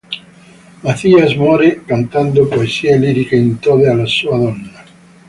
[0.81, 4.71] Macías muore cantando poesie liriche in lode alla sua donna.